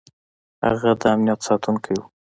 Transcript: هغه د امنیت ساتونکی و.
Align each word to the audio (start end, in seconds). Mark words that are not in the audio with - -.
هغه 0.65 0.91
د 1.01 1.01
امنیت 1.13 1.39
ساتونکی 1.47 1.93
و. 1.99 2.03